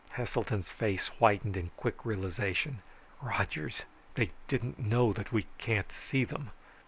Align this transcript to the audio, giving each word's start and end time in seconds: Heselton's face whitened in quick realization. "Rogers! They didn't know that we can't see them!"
Heselton's 0.15 0.67
face 0.67 1.09
whitened 1.19 1.55
in 1.55 1.69
quick 1.77 2.03
realization. 2.03 2.81
"Rogers! 3.21 3.83
They 4.15 4.31
didn't 4.47 4.79
know 4.79 5.13
that 5.13 5.31
we 5.31 5.45
can't 5.59 5.91
see 5.91 6.23
them!" 6.23 6.49